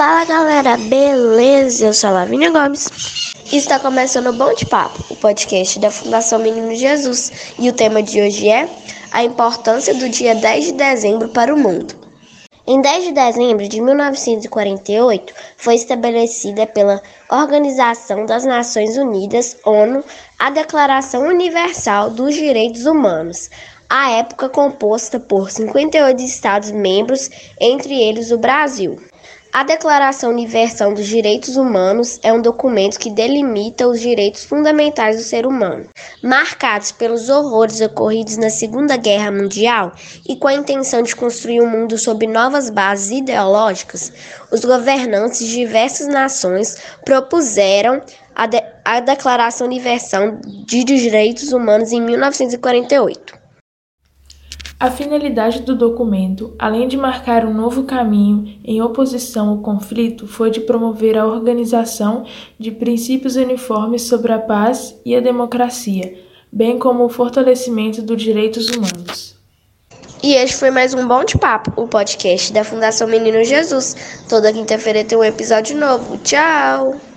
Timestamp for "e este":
70.22-70.56